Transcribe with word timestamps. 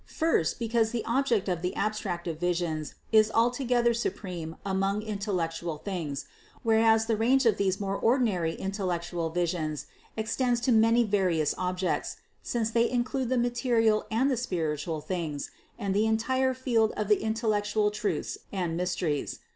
First, 0.07 0.57
because 0.57 0.89
the 0.89 1.05
object 1.05 1.47
of 1.47 1.61
the 1.61 1.75
abstractive 1.77 2.39
visions 2.39 2.95
is 3.11 3.29
altogether 3.29 3.93
supreme 3.93 4.55
among 4.65 5.03
intellectual 5.03 5.77
things, 5.77 6.25
whereas 6.63 7.05
the 7.05 7.15
range 7.15 7.45
of 7.45 7.57
these 7.57 7.79
more 7.79 7.95
ordinary 7.95 8.55
intellectual 8.55 9.29
visions 9.29 9.85
ex 10.17 10.35
tends 10.35 10.59
to 10.61 10.71
many 10.71 11.03
various 11.03 11.53
objects, 11.55 12.17
since 12.41 12.71
they 12.71 12.89
include 12.89 13.29
the 13.29 13.37
ma 13.37 13.49
terial 13.49 14.05
and 14.09 14.31
the 14.31 14.37
spiritual 14.37 15.01
things, 15.01 15.51
and 15.77 15.93
the 15.93 16.07
entire 16.07 16.55
field 16.55 16.93
of 16.97 17.11
in 17.11 17.35
tellectual 17.35 17.91
truths 17.93 18.39
and 18.51 18.75
mysteries. 18.75 19.37